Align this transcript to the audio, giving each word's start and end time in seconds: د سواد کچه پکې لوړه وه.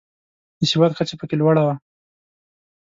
د 0.59 0.61
سواد 0.71 0.91
کچه 0.97 1.15
پکې 1.19 1.35
لوړه 1.41 1.63
وه. 1.67 1.75